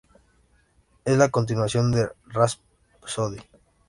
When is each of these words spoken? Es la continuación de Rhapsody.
Es 1.05 1.15
la 1.15 1.29
continuación 1.29 1.91
de 1.91 2.07
Rhapsody. 2.25 3.37